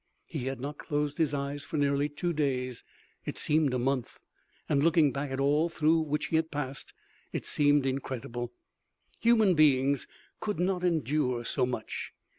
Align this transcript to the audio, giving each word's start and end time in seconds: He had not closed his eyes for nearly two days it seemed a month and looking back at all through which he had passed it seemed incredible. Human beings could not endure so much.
He 0.25 0.45
had 0.45 0.59
not 0.59 0.79
closed 0.79 1.19
his 1.19 1.31
eyes 1.31 1.63
for 1.63 1.77
nearly 1.77 2.09
two 2.09 2.33
days 2.33 2.83
it 3.23 3.37
seemed 3.37 3.71
a 3.71 3.77
month 3.77 4.17
and 4.67 4.81
looking 4.81 5.11
back 5.11 5.29
at 5.29 5.39
all 5.39 5.69
through 5.69 5.99
which 5.99 6.29
he 6.29 6.37
had 6.37 6.49
passed 6.49 6.91
it 7.31 7.45
seemed 7.45 7.85
incredible. 7.85 8.51
Human 9.19 9.53
beings 9.53 10.07
could 10.39 10.59
not 10.59 10.83
endure 10.83 11.45
so 11.45 11.67
much. 11.67 12.13